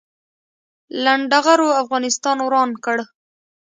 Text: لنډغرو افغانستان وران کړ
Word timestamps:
لنډغرو 1.03 1.69
افغانستان 1.81 2.37
وران 2.41 2.71
کړ 2.85 2.97